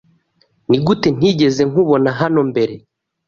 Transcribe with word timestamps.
Nigute 0.69 1.07
ntigeze 1.15 1.61
nkubona 1.69 2.09
hano 2.19 2.41
mbere? 2.51 2.73